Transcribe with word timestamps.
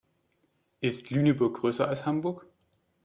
Ist 0.79 1.11
Lüneburg 1.11 1.57
größer 1.57 1.87
als 1.87 2.07
Hamburg? 2.07 2.47